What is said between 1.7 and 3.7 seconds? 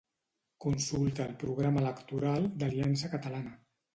Electoral d'Aliança Catalana.